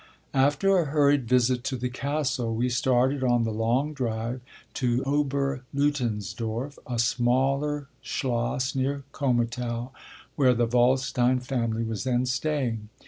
[0.33, 4.41] After a hurried visit to the castle we started on the long drive
[4.73, 9.91] to Oberleutensdorf, a smaller Schloss near Komotau,
[10.35, 12.89] where the Waldstein family was then staying.